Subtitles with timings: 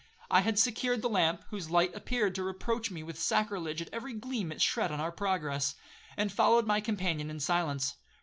[0.31, 4.13] I had secured the lamp, (whose light appeared to reproach me with sacrilege at every
[4.15, 5.75] gleam it shed on our progress),
[6.17, 7.97] and followed my companion in silence.